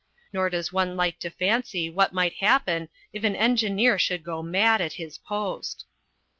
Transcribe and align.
Nor 0.33 0.49
does 0.49 0.73
one 0.73 0.97
like 0.97 1.19
to 1.19 1.29
fancy 1.29 1.87
what 1.87 2.11
might 2.11 2.33
happen 2.37 2.89
if 3.13 3.23
an 3.23 3.35
engineer 3.35 3.99
should 3.99 4.23
go 4.23 4.41
mad 4.41 4.81
at 4.81 4.93
his 4.93 5.19
post. 5.19 5.85